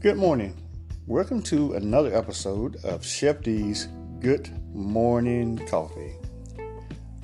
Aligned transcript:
Good 0.00 0.16
morning. 0.16 0.56
Welcome 1.06 1.42
to 1.42 1.74
another 1.74 2.16
episode 2.16 2.82
of 2.86 3.04
Chef 3.04 3.42
D's 3.42 3.86
Good 4.20 4.50
Morning 4.74 5.58
Coffee. 5.66 6.14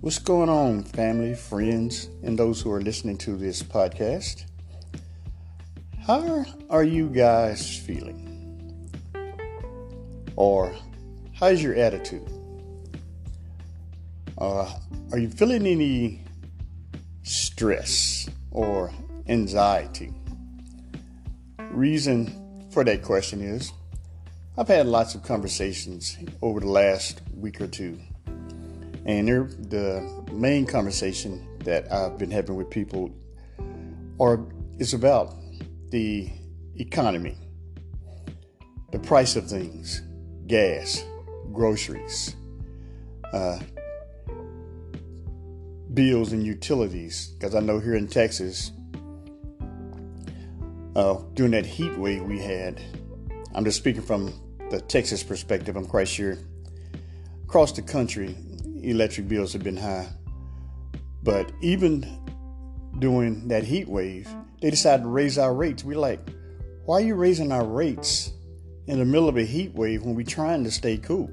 What's 0.00 0.20
going 0.20 0.48
on, 0.48 0.84
family, 0.84 1.34
friends, 1.34 2.08
and 2.22 2.38
those 2.38 2.60
who 2.60 2.70
are 2.70 2.80
listening 2.80 3.18
to 3.18 3.36
this 3.36 3.60
podcast? 3.60 4.44
How 6.06 6.46
are 6.70 6.84
you 6.84 7.08
guys 7.08 7.76
feeling? 7.76 8.88
Or 10.36 10.72
how's 11.34 11.60
your 11.60 11.74
attitude? 11.74 12.30
Uh, 14.38 14.72
are 15.10 15.18
you 15.18 15.28
feeling 15.28 15.66
any 15.66 16.22
stress 17.24 18.30
or 18.52 18.92
anxiety? 19.26 20.14
Reason 21.72 22.49
for 22.70 22.84
that 22.84 23.02
question 23.02 23.40
is 23.40 23.72
I've 24.56 24.68
had 24.68 24.86
lots 24.86 25.14
of 25.14 25.22
conversations 25.22 26.16
over 26.42 26.60
the 26.60 26.68
last 26.68 27.20
week 27.34 27.60
or 27.60 27.66
two. 27.66 27.98
And 29.06 29.28
the 29.70 30.24
main 30.32 30.66
conversation 30.66 31.48
that 31.60 31.90
I've 31.92 32.18
been 32.18 32.30
having 32.30 32.56
with 32.56 32.70
people 32.70 33.10
are 34.20 34.40
is 34.78 34.94
about 34.94 35.34
the 35.90 36.30
economy, 36.76 37.36
the 38.92 38.98
price 38.98 39.36
of 39.36 39.48
things, 39.48 40.02
gas, 40.46 41.04
groceries, 41.52 42.36
uh, 43.32 43.58
bills 45.94 46.32
and 46.32 46.44
utilities. 46.44 47.28
Because 47.38 47.54
I 47.54 47.60
know 47.60 47.78
here 47.78 47.94
in 47.94 48.06
Texas, 48.06 48.72
uh, 50.96 51.14
during 51.34 51.52
that 51.52 51.66
heat 51.66 51.96
wave 51.96 52.22
we 52.22 52.38
had, 52.38 52.80
I'm 53.54 53.64
just 53.64 53.78
speaking 53.78 54.02
from 54.02 54.32
the 54.70 54.80
Texas 54.80 55.22
perspective, 55.22 55.76
I'm 55.76 55.86
quite 55.86 56.08
sure. 56.08 56.38
Across 57.44 57.72
the 57.72 57.82
country, 57.82 58.36
electric 58.82 59.28
bills 59.28 59.52
have 59.52 59.64
been 59.64 59.76
high. 59.76 60.08
But 61.22 61.52
even 61.60 62.06
during 62.98 63.48
that 63.48 63.64
heat 63.64 63.88
wave, 63.88 64.28
they 64.60 64.70
decided 64.70 65.02
to 65.02 65.08
raise 65.08 65.38
our 65.38 65.54
rates. 65.54 65.84
We're 65.84 65.98
like, 65.98 66.20
why 66.84 66.96
are 66.96 67.04
you 67.04 67.14
raising 67.14 67.52
our 67.52 67.64
rates 67.64 68.32
in 68.86 68.98
the 68.98 69.04
middle 69.04 69.28
of 69.28 69.36
a 69.36 69.44
heat 69.44 69.74
wave 69.74 70.02
when 70.02 70.14
we're 70.14 70.26
trying 70.26 70.64
to 70.64 70.70
stay 70.70 70.96
cool? 70.96 71.30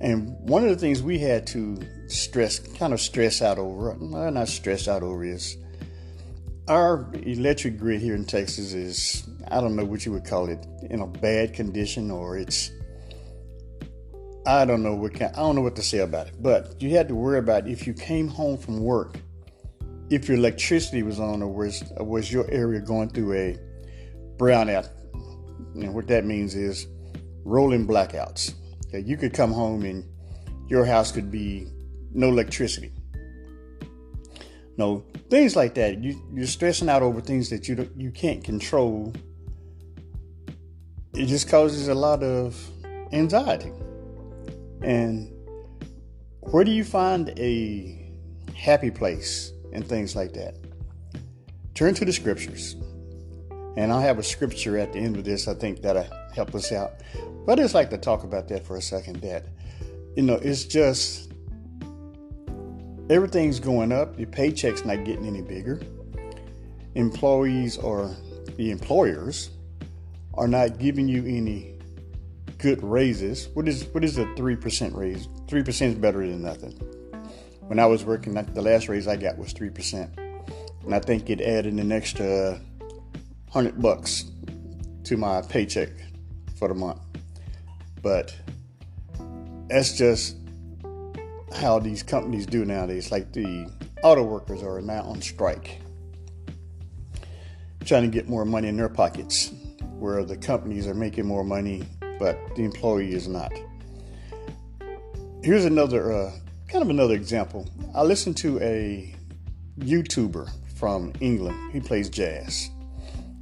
And 0.00 0.36
one 0.48 0.64
of 0.64 0.70
the 0.70 0.76
things 0.76 1.02
we 1.02 1.18
had 1.18 1.46
to 1.48 1.78
stress, 2.08 2.58
kind 2.58 2.92
of 2.92 3.00
stress 3.00 3.40
out 3.42 3.58
over, 3.58 3.96
not 3.98 4.48
stress 4.48 4.88
out 4.88 5.02
over, 5.02 5.24
is 5.24 5.56
our 6.68 7.10
electric 7.22 7.78
grid 7.78 8.00
here 8.00 8.14
in 8.14 8.24
Texas 8.24 8.72
is, 8.72 9.28
I 9.48 9.60
don't 9.60 9.76
know 9.76 9.84
what 9.84 10.06
you 10.06 10.12
would 10.12 10.24
call 10.24 10.48
it, 10.48 10.66
in 10.88 11.00
a 11.00 11.06
bad 11.06 11.52
condition 11.52 12.10
or 12.10 12.38
it's, 12.38 12.70
I 14.46 14.64
don't 14.64 14.82
know 14.82 14.94
what 14.94 15.14
kind, 15.14 15.34
I 15.34 15.40
don't 15.40 15.56
know 15.56 15.62
what 15.62 15.76
to 15.76 15.82
say 15.82 15.98
about 15.98 16.28
it. 16.28 16.34
But 16.42 16.80
you 16.80 16.90
had 16.90 17.08
to 17.08 17.14
worry 17.14 17.38
about 17.38 17.68
if 17.68 17.86
you 17.86 17.92
came 17.92 18.28
home 18.28 18.56
from 18.56 18.80
work, 18.80 19.16
if 20.10 20.28
your 20.28 20.38
electricity 20.38 21.02
was 21.02 21.20
on 21.20 21.42
or 21.42 21.48
was, 21.48 21.82
or 21.96 22.06
was 22.06 22.32
your 22.32 22.50
area 22.50 22.80
going 22.80 23.10
through 23.10 23.34
a 23.34 23.58
brownout. 24.36 24.88
And 25.74 25.94
what 25.94 26.06
that 26.08 26.24
means 26.24 26.54
is 26.54 26.86
rolling 27.44 27.86
blackouts. 27.86 28.54
Okay, 28.86 29.00
you 29.00 29.16
could 29.16 29.34
come 29.34 29.52
home 29.52 29.84
and 29.84 30.04
your 30.68 30.84
house 30.84 31.12
could 31.12 31.30
be 31.30 31.66
no 32.12 32.28
electricity 32.28 32.92
no 34.76 35.04
things 35.30 35.56
like 35.56 35.74
that. 35.74 36.02
You, 36.02 36.20
you're 36.32 36.46
stressing 36.46 36.88
out 36.88 37.02
over 37.02 37.20
things 37.20 37.50
that 37.50 37.68
you 37.68 37.88
you 37.96 38.10
can't 38.10 38.42
control. 38.42 39.12
It 41.14 41.26
just 41.26 41.48
causes 41.48 41.88
a 41.88 41.94
lot 41.94 42.22
of 42.22 42.58
anxiety. 43.12 43.72
And 44.82 45.30
where 46.40 46.64
do 46.64 46.72
you 46.72 46.84
find 46.84 47.30
a 47.38 48.12
happy 48.54 48.90
place 48.90 49.52
and 49.72 49.86
things 49.86 50.14
like 50.16 50.32
that? 50.34 50.56
Turn 51.74 51.94
to 51.94 52.04
the 52.04 52.12
scriptures. 52.12 52.76
And 53.76 53.92
I'll 53.92 54.00
have 54.00 54.18
a 54.18 54.22
scripture 54.22 54.78
at 54.78 54.92
the 54.92 55.00
end 55.00 55.16
of 55.16 55.24
this, 55.24 55.48
I 55.48 55.54
think, 55.54 55.82
that'll 55.82 56.06
help 56.32 56.54
us 56.54 56.70
out. 56.70 57.00
But 57.44 57.58
I 57.58 57.62
just 57.62 57.74
like 57.74 57.90
to 57.90 57.98
talk 57.98 58.22
about 58.22 58.46
that 58.48 58.64
for 58.64 58.76
a 58.76 58.82
second. 58.82 59.20
That, 59.22 59.46
you 60.16 60.22
know, 60.22 60.34
it's 60.34 60.64
just 60.64 61.32
everything's 63.10 63.60
going 63.60 63.92
up. 63.92 64.18
Your 64.18 64.28
paycheck's 64.28 64.84
not 64.84 65.04
getting 65.04 65.26
any 65.26 65.42
bigger. 65.42 65.80
Employees 66.94 67.76
or 67.76 68.14
the 68.56 68.70
employers 68.70 69.50
are 70.34 70.48
not 70.48 70.78
giving 70.78 71.08
you 71.08 71.24
any 71.26 71.74
good 72.58 72.82
raises. 72.82 73.48
What 73.54 73.68
is 73.68 73.84
what 73.92 74.04
is 74.04 74.18
a 74.18 74.32
three 74.36 74.56
percent 74.56 74.94
raise? 74.94 75.28
Three 75.48 75.62
percent 75.62 75.92
is 75.94 75.98
better 75.98 76.26
than 76.26 76.42
nothing. 76.42 76.72
When 77.60 77.78
I 77.78 77.86
was 77.86 78.04
working, 78.04 78.34
the 78.34 78.62
last 78.62 78.88
raise 78.88 79.08
I 79.08 79.16
got 79.16 79.38
was 79.38 79.52
three 79.52 79.70
percent, 79.70 80.18
and 80.84 80.94
I 80.94 80.98
think 81.00 81.30
it 81.30 81.40
added 81.40 81.74
an 81.74 81.92
extra 81.92 82.60
hundred 83.50 83.80
bucks 83.80 84.24
to 85.04 85.16
my 85.16 85.42
paycheck 85.42 85.90
for 86.58 86.68
the 86.68 86.74
month. 86.74 87.00
But 88.02 88.34
that's 89.68 89.96
just 89.96 90.36
how 91.54 91.78
these 91.78 92.02
companies 92.02 92.46
do 92.46 92.64
nowadays. 92.64 93.10
Like 93.10 93.32
the 93.32 93.70
auto 94.02 94.22
workers 94.22 94.62
are 94.62 94.80
now 94.80 95.02
on 95.02 95.22
strike, 95.22 95.80
trying 97.84 98.02
to 98.02 98.08
get 98.08 98.28
more 98.28 98.44
money 98.44 98.68
in 98.68 98.76
their 98.76 98.88
pockets, 98.88 99.52
where 99.98 100.24
the 100.24 100.36
companies 100.36 100.86
are 100.86 100.94
making 100.94 101.26
more 101.26 101.44
money, 101.44 101.84
but 102.18 102.38
the 102.56 102.64
employee 102.64 103.12
is 103.12 103.28
not. 103.28 103.52
Here's 105.42 105.64
another 105.64 106.12
uh, 106.12 106.32
kind 106.68 106.82
of 106.82 106.90
another 106.90 107.14
example. 107.14 107.68
I 107.94 108.02
listened 108.02 108.36
to 108.38 108.58
a 108.60 109.14
YouTuber 109.78 110.50
from 110.76 111.12
England. 111.20 111.72
He 111.72 111.80
plays 111.80 112.08
jazz, 112.08 112.70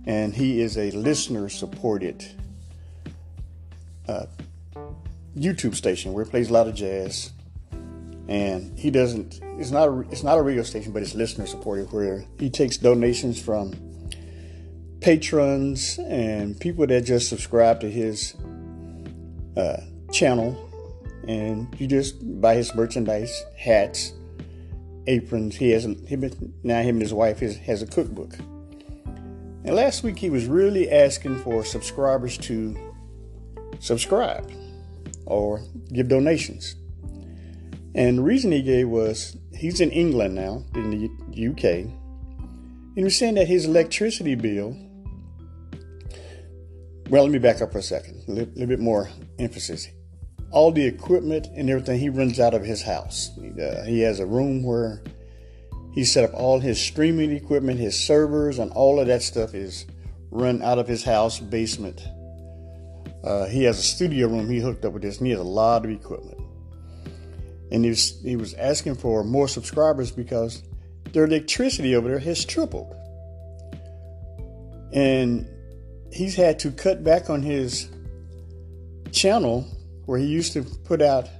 and 0.06 0.34
he 0.34 0.61
is 0.61 0.77
a 0.77 0.91
listener-supported 0.91 2.25
uh, 4.09 4.27
YouTube 5.37 5.75
station 5.75 6.12
where 6.12 6.25
he 6.25 6.31
plays 6.31 6.51
a 6.51 6.53
lot 6.53 6.69
of 6.69 6.75
jazz 6.75 7.31
and 8.28 8.78
he 8.78 8.91
doesn't. 8.91 9.41
It's 9.59 9.71
not 9.71 9.88
a. 9.88 10.00
It's 10.10 10.22
not 10.22 10.38
a 10.38 10.43
radio 10.43 10.62
station, 10.62 10.93
but 10.93 11.03
it's 11.03 11.15
listener 11.15 11.47
supported, 11.47 11.93
where 11.93 12.25
he 12.38 12.50
takes 12.50 12.77
donations 12.77 13.41
from 13.41 13.75
patrons 15.00 15.99
and 15.99 16.59
people 16.60 16.87
that 16.87 17.03
just 17.03 17.28
subscribe 17.28 17.81
to 17.81 17.91
his 17.91 18.34
uh, 19.56 19.81
channel, 20.12 20.56
and 21.27 21.75
you 21.81 21.87
just 21.87 22.41
buy 22.41 22.55
his 22.55 22.75
merchandise, 22.75 23.44
hats, 23.56 24.12
aprons. 25.06 25.56
He 25.56 25.71
has 25.71 25.84
him 25.84 26.54
now. 26.62 26.81
Him 26.81 26.97
and 26.97 27.03
his 27.03 27.15
wife 27.15 27.41
has, 27.41 27.56
has 27.56 27.83
a 27.83 27.87
cookbook. 27.87 28.37
And 29.65 29.77
last 29.77 30.03
week 30.03 30.19
he 30.19 30.28
was 30.31 30.47
really 30.47 30.91
asking 30.91 31.39
for 31.39 31.65
subscribers 31.65 32.37
to 32.39 32.77
subscribe 33.78 34.50
or 35.25 35.62
give 35.93 36.09
donations. 36.09 36.75
And 37.94 38.19
the 38.19 38.22
reason 38.22 38.53
he 38.53 38.62
gave 38.62 38.88
was 38.88 39.36
he's 39.54 39.80
in 39.80 39.91
England 39.91 40.34
now, 40.34 40.64
in 40.75 40.91
the 40.91 41.48
UK. 41.50 41.64
And 41.64 42.97
he 42.97 43.04
was 43.04 43.19
saying 43.19 43.34
that 43.34 43.48
his 43.48 43.66
electricity 43.66 44.34
bill, 44.34 44.76
well, 47.10 47.25
let 47.25 47.32
me 47.32 47.38
back 47.38 47.60
up 47.60 47.72
for 47.72 47.78
a 47.78 47.82
second, 47.82 48.22
a 48.28 48.32
little, 48.32 48.53
little 48.54 48.66
bit 48.66 48.80
more 48.80 49.10
emphasis. 49.38 49.88
All 50.50 50.72
the 50.72 50.84
equipment 50.84 51.48
and 51.54 51.69
everything 51.69 51.98
he 51.98 52.08
runs 52.08 52.41
out 52.41 52.54
of 52.54 52.64
his 52.64 52.82
house. 52.82 53.30
Uh, 53.38 53.84
he 53.86 54.00
has 54.00 54.20
a 54.20 54.26
room 54.26 54.62
where 54.62 55.03
he 55.92 56.04
set 56.04 56.24
up 56.24 56.34
all 56.34 56.60
his 56.60 56.80
streaming 56.80 57.33
equipment, 57.33 57.78
his 57.78 57.98
servers, 57.98 58.59
and 58.59 58.71
all 58.72 59.00
of 59.00 59.06
that 59.06 59.22
stuff 59.22 59.54
is 59.54 59.86
run 60.30 60.62
out 60.62 60.78
of 60.78 60.88
his 60.88 61.04
house 61.04 61.38
basement. 61.38 62.03
Uh, 63.22 63.47
he 63.47 63.65
has 63.65 63.78
a 63.78 63.83
studio 63.83 64.28
room 64.28 64.48
he 64.48 64.60
hooked 64.60 64.84
up 64.84 64.95
with 64.95 65.03
this, 65.03 65.18
and 65.18 65.27
he 65.27 65.33
has 65.33 65.41
a 65.41 65.45
lot 65.45 65.84
of 65.84 65.91
equipment 65.91 66.42
and 67.72 67.84
he 67.84 67.89
was, 67.89 68.21
he 68.22 68.36
was 68.36 68.53
asking 68.54 68.97
for 68.97 69.24
more 69.24 69.48
subscribers 69.48 70.10
because 70.10 70.63
their 71.13 71.24
electricity 71.24 71.97
over 71.97 72.07
there 72.07 72.19
has 72.19 72.45
tripled. 72.45 72.95
And 74.92 75.48
he's 76.13 76.36
had 76.36 76.59
to 76.60 76.71
cut 76.71 77.03
back 77.03 77.30
on 77.30 77.41
his 77.41 77.89
channel 79.10 79.66
where 80.04 80.19
he 80.19 80.27
used 80.27 80.53
to 80.53 80.63
put 80.63 81.01
out 81.01 81.30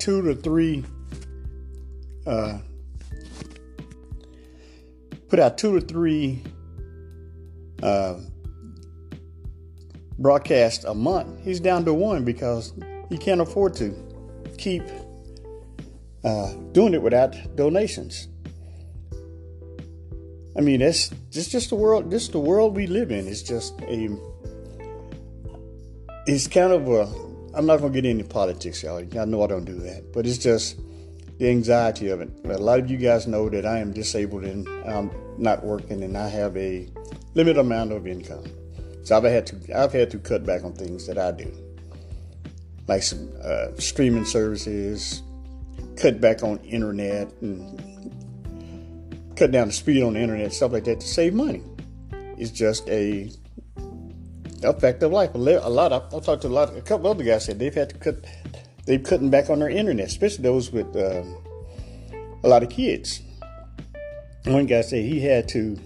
two 0.00 0.20
to 0.22 0.34
three 0.34 0.84
uh, 2.26 2.58
put 5.28 5.38
out 5.38 5.58
two 5.58 5.78
to 5.78 5.86
three 5.86 6.42
uh, 7.84 8.18
broadcasts 10.18 10.84
a 10.84 10.94
month. 10.94 11.40
He's 11.44 11.60
down 11.60 11.84
to 11.84 11.94
one 11.94 12.24
because 12.24 12.72
he 13.08 13.16
can't 13.16 13.40
afford 13.40 13.74
to 13.74 13.94
keep 14.58 14.82
uh, 16.24 16.52
doing 16.72 16.94
it 16.94 17.02
without 17.02 17.34
donations. 17.56 18.28
I 20.56 20.60
mean, 20.60 20.80
that's 20.80 21.10
just 21.30 21.50
just 21.52 21.70
the 21.70 21.76
world. 21.76 22.10
Just 22.10 22.32
the 22.32 22.40
world 22.40 22.74
we 22.74 22.86
live 22.86 23.12
in. 23.12 23.28
It's 23.28 23.42
just 23.42 23.80
a 23.82 24.08
it's 26.26 26.46
kind 26.46 26.72
of 26.72 26.88
a. 26.88 27.06
I'm 27.54 27.64
not 27.64 27.80
to 27.80 27.88
get 27.88 28.04
into 28.04 28.24
politics, 28.24 28.82
y'all. 28.82 28.98
I 28.98 29.24
know 29.24 29.42
I 29.42 29.46
don't 29.46 29.64
do 29.64 29.78
that, 29.80 30.12
but 30.12 30.26
it's 30.26 30.38
just 30.38 30.78
the 31.38 31.48
anxiety 31.48 32.08
of 32.08 32.20
it. 32.20 32.30
A 32.44 32.58
lot 32.58 32.80
of 32.80 32.90
you 32.90 32.98
guys 32.98 33.26
know 33.26 33.48
that 33.48 33.64
I 33.64 33.78
am 33.78 33.92
disabled 33.92 34.44
and 34.44 34.68
I'm 34.86 35.10
not 35.38 35.64
working, 35.64 36.02
and 36.02 36.18
I 36.18 36.28
have 36.28 36.56
a 36.56 36.88
limited 37.34 37.58
amount 37.58 37.92
of 37.92 38.06
income. 38.06 38.44
So 39.04 39.16
I've 39.16 39.24
had 39.24 39.46
to 39.46 39.56
I've 39.74 39.92
had 39.92 40.10
to 40.10 40.18
cut 40.18 40.44
back 40.44 40.64
on 40.64 40.74
things 40.74 41.06
that 41.06 41.18
I 41.18 41.32
do, 41.32 41.50
like 42.88 43.02
some 43.02 43.32
uh, 43.42 43.68
streaming 43.78 44.24
services, 44.24 45.22
cut 45.98 46.20
back 46.20 46.42
on 46.42 46.58
internet, 46.60 47.30
and 47.40 48.14
cut 49.36 49.50
down 49.50 49.68
the 49.68 49.72
speed 49.72 50.02
on 50.02 50.14
the 50.14 50.20
internet, 50.20 50.52
stuff 50.52 50.72
like 50.72 50.84
that, 50.84 51.00
to 51.00 51.06
save 51.06 51.34
money. 51.34 51.62
It's 52.36 52.50
just 52.50 52.88
a 52.88 53.30
effect 54.62 55.02
of 55.02 55.12
life. 55.12 55.34
A 55.34 55.38
lot 55.38 55.92
of 55.92 56.14
I've 56.14 56.24
talked 56.24 56.42
to 56.42 56.48
a 56.48 56.50
lot. 56.50 56.76
A 56.76 56.80
couple 56.80 57.10
other 57.10 57.24
guys 57.24 57.44
said 57.44 57.58
they've 57.58 57.74
had 57.74 57.90
to 57.90 57.96
cut. 57.96 58.24
They've 58.86 59.02
cutting 59.02 59.30
back 59.30 59.50
on 59.50 59.58
their 59.58 59.68
internet, 59.68 60.06
especially 60.06 60.44
those 60.44 60.72
with 60.72 60.96
uh, 60.96 61.22
a 62.42 62.48
lot 62.48 62.62
of 62.62 62.70
kids. 62.70 63.20
One 64.44 64.66
guy 64.66 64.80
said 64.80 65.04
he 65.04 65.20
had 65.20 65.48
to. 65.50 65.78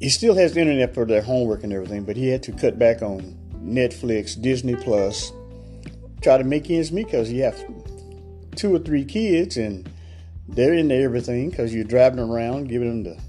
He 0.00 0.08
still 0.08 0.34
has 0.34 0.54
the 0.54 0.60
internet 0.60 0.94
for 0.94 1.04
their 1.04 1.22
homework 1.22 1.62
and 1.62 1.72
everything, 1.72 2.04
but 2.04 2.16
he 2.16 2.28
had 2.28 2.42
to 2.44 2.52
cut 2.52 2.78
back 2.78 3.02
on 3.02 3.38
Netflix, 3.62 4.40
Disney 4.40 4.74
Plus, 4.74 5.30
try 6.22 6.36
to 6.36 6.42
make 6.42 6.68
ends 6.70 6.90
meet 6.90 7.06
because 7.06 7.30
you 7.30 7.44
have 7.44 7.56
two 8.54 8.74
or 8.74 8.78
three 8.78 9.04
kids 9.04 9.56
and 9.56 9.88
they're 10.48 10.74
into 10.74 10.94
everything 10.94 11.50
because 11.50 11.74
you're 11.74 11.84
driving 11.84 12.18
around, 12.18 12.68
giving 12.68 13.02
them 13.02 13.14
the 13.14 13.22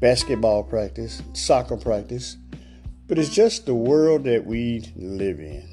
basketball 0.00 0.62
practice, 0.62 1.22
soccer 1.32 1.76
practice. 1.76 2.36
But 3.06 3.18
it's 3.18 3.28
just 3.28 3.66
the 3.66 3.74
world 3.74 4.24
that 4.24 4.46
we 4.46 4.92
live 4.96 5.38
in 5.40 5.68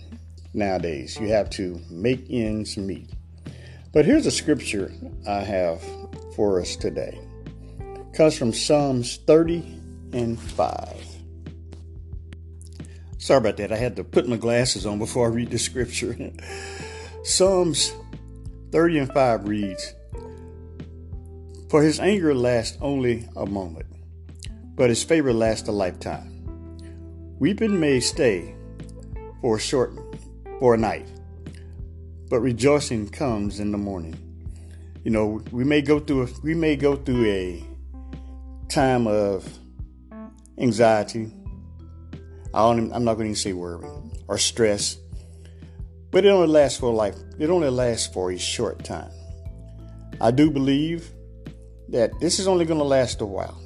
nowadays. 0.54 1.18
You 1.20 1.30
have 1.30 1.50
to 1.52 1.80
make 1.90 2.26
ends 2.30 2.78
meet. 2.78 3.10
But 3.92 4.06
here's 4.06 4.26
a 4.26 4.31
scripture 4.31 4.92
I 5.28 5.40
have 5.40 5.81
for 6.36 6.62
us 6.62 6.76
today. 6.76 7.20
It 7.80 8.14
comes 8.14 8.38
from 8.38 8.54
Psalms 8.54 9.18
30 9.26 9.80
and 10.14 10.40
5. 10.40 11.10
Sorry 13.18 13.38
about 13.38 13.58
that. 13.58 13.72
I 13.72 13.78
had 13.78 13.96
to 13.98 14.04
put 14.04 14.28
my 14.28 14.38
glasses 14.38 14.86
on 14.86 15.00
before 15.00 15.26
I 15.26 15.30
read 15.30 15.50
the 15.50 15.60
scripture. 15.60 16.16
Psalms 17.24 17.92
30 18.71 19.00
and 19.00 19.13
5 19.13 19.48
reads, 19.48 19.94
For 21.69 21.81
his 21.81 22.00
anger 22.00 22.33
lasts 22.36 22.77
only 22.81 23.27
a 23.36 23.45
moment, 23.45 23.88
but 24.75 24.89
his 24.89 25.04
favor 25.04 25.33
lasts 25.33 25.68
a 25.68 25.71
lifetime. 25.71 26.30
Weeping 27.39 27.80
may 27.80 28.00
stay 28.00 28.56
for 29.42 29.57
a 29.57 29.60
short 29.60 29.94
for 30.60 30.75
a 30.75 30.77
night, 30.77 31.10
but 32.30 32.42
rejoicing 32.42 33.10
comes 33.10 33.60
in 33.60 33.71
the 33.71 33.77
morning. 33.77 34.18
You 35.04 35.12
know, 35.12 35.42
we 35.51 35.63
may 35.63 35.81
go 35.81 36.00
through 36.00 36.24
a, 36.24 36.27
we 36.44 36.54
may 36.54 36.75
go 36.75 36.95
through 36.95 37.25
a 37.25 37.63
time 38.68 39.07
of 39.07 39.48
anxiety. 40.57 41.31
I 42.54 42.69
am 42.69 43.04
not 43.04 43.16
going 43.16 43.33
to 43.33 43.39
say 43.39 43.54
worry 43.54 43.88
or 44.27 44.38
stress, 44.38 44.98
but 46.12 46.26
it 46.26 46.30
only 46.30 46.48
lasts 46.48 46.80
for 46.80 46.94
life. 46.94 47.16
It 47.38 47.50
only 47.50 47.70
lasts 47.70 48.12
for 48.14 48.32
a 48.32 48.38
short 48.38 48.84
time. 48.84 49.12
I 50.22 50.32
do 50.32 50.50
believe 50.50 51.10
that 51.90 52.12
this 52.20 52.40
is 52.40 52.48
only 52.48 52.66
going 52.66 52.80
to 52.80 52.86
last 52.86 53.22
a 53.22 53.26
while. 53.26 53.60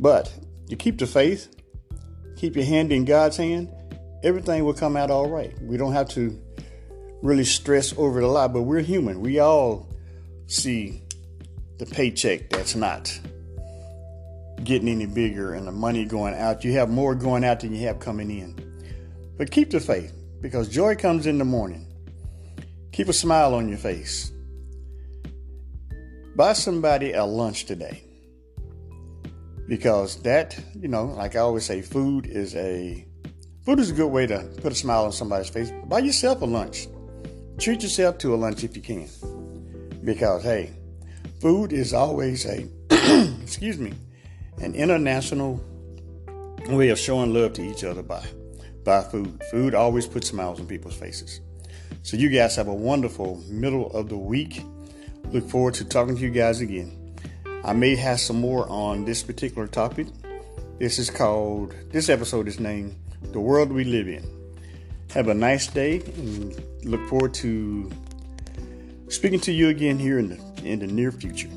But 0.00 0.32
you 0.68 0.76
keep 0.76 0.98
the 0.98 1.06
faith, 1.06 1.54
keep 2.36 2.56
your 2.56 2.64
hand 2.64 2.92
in 2.92 3.04
God's 3.04 3.36
hand, 3.36 3.72
everything 4.22 4.64
will 4.64 4.74
come 4.74 4.96
out 4.96 5.10
all 5.10 5.28
right. 5.28 5.54
We 5.62 5.76
don't 5.76 5.92
have 5.92 6.08
to 6.10 6.40
really 7.22 7.44
stress 7.44 7.94
over 7.96 8.20
it 8.20 8.24
a 8.24 8.28
lot, 8.28 8.52
but 8.52 8.62
we're 8.62 8.80
human. 8.80 9.20
We 9.20 9.38
all 9.38 9.88
see 10.46 11.02
the 11.78 11.86
paycheck 11.86 12.50
that's 12.50 12.74
not 12.74 13.18
getting 14.62 14.88
any 14.88 15.06
bigger 15.06 15.54
and 15.54 15.66
the 15.66 15.72
money 15.72 16.04
going 16.04 16.34
out. 16.34 16.64
You 16.64 16.72
have 16.72 16.88
more 16.88 17.14
going 17.14 17.44
out 17.44 17.60
than 17.60 17.74
you 17.74 17.86
have 17.86 18.00
coming 18.00 18.30
in. 18.30 18.56
But 19.36 19.50
keep 19.50 19.70
the 19.70 19.80
faith 19.80 20.12
because 20.44 20.68
joy 20.68 20.94
comes 20.94 21.26
in 21.26 21.38
the 21.38 21.44
morning. 21.44 21.86
Keep 22.92 23.08
a 23.08 23.14
smile 23.14 23.54
on 23.54 23.66
your 23.66 23.78
face. 23.78 24.30
Buy 26.36 26.52
somebody 26.52 27.12
a 27.12 27.24
lunch 27.24 27.64
today 27.64 28.04
because 29.66 30.20
that, 30.20 30.62
you 30.78 30.88
know, 30.88 31.06
like 31.06 31.34
I 31.34 31.38
always 31.38 31.64
say, 31.64 31.80
food 31.80 32.26
is 32.26 32.54
a 32.56 33.06
food 33.64 33.80
is 33.80 33.90
a 33.90 33.94
good 33.94 34.08
way 34.08 34.26
to 34.26 34.40
put 34.60 34.70
a 34.70 34.74
smile 34.74 35.06
on 35.06 35.12
somebody's 35.12 35.48
face. 35.48 35.72
Buy 35.86 36.00
yourself 36.00 36.42
a 36.42 36.44
lunch. 36.44 36.88
Treat 37.58 37.82
yourself 37.82 38.18
to 38.18 38.34
a 38.34 38.36
lunch 38.36 38.64
if 38.64 38.76
you 38.76 38.82
can, 38.82 39.08
because 40.04 40.42
hey, 40.42 40.74
food 41.40 41.72
is 41.72 41.94
always 41.94 42.44
a 42.44 42.68
excuse 43.42 43.78
me, 43.78 43.94
an 44.58 44.74
international 44.74 45.64
way 46.68 46.90
of 46.90 46.98
showing 46.98 47.32
love 47.32 47.54
to 47.54 47.62
each 47.62 47.82
other 47.82 48.02
by 48.02 48.22
by 48.84 49.02
food. 49.02 49.42
Food 49.50 49.74
always 49.74 50.06
puts 50.06 50.28
smiles 50.28 50.60
on 50.60 50.66
people's 50.66 50.94
faces. 50.94 51.40
So 52.02 52.16
you 52.16 52.28
guys 52.28 52.54
have 52.56 52.68
a 52.68 52.74
wonderful 52.74 53.42
middle 53.48 53.90
of 53.92 54.08
the 54.08 54.18
week. 54.18 54.62
Look 55.32 55.48
forward 55.48 55.74
to 55.74 55.84
talking 55.84 56.16
to 56.16 56.22
you 56.22 56.30
guys 56.30 56.60
again. 56.60 57.16
I 57.64 57.72
may 57.72 57.96
have 57.96 58.20
some 58.20 58.40
more 58.40 58.68
on 58.68 59.04
this 59.04 59.22
particular 59.22 59.66
topic. 59.66 60.06
This 60.78 60.98
is 60.98 61.08
called, 61.08 61.74
this 61.90 62.08
episode 62.08 62.46
is 62.46 62.60
named 62.60 62.94
The 63.32 63.40
World 63.40 63.72
We 63.72 63.84
Live 63.84 64.06
In. 64.06 64.24
Have 65.14 65.28
a 65.28 65.34
nice 65.34 65.66
day 65.66 66.02
and 66.16 66.62
look 66.84 67.08
forward 67.08 67.32
to 67.34 67.90
speaking 69.08 69.40
to 69.40 69.52
you 69.52 69.68
again 69.68 69.98
here 69.98 70.18
in 70.18 70.28
the, 70.28 70.62
in 70.62 70.80
the 70.80 70.86
near 70.86 71.10
future. 71.10 71.48